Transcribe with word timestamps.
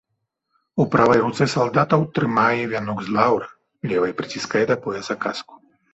У 0.83 0.85
правай 0.93 1.19
руцэ 1.25 1.47
салдатаў 1.55 2.07
трымае 2.17 2.55
вянок 2.71 2.97
з 3.11 3.15
лаўра, 3.19 3.47
левай 3.93 4.11
прыціскае 4.23 4.65
да 4.73 4.79
пояса 4.87 5.15
каску. 5.25 5.53